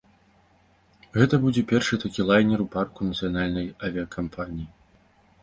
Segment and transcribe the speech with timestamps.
[1.17, 4.67] Гэта будзе першы такі лайнер у парку нацыянальнай авіякампаніі.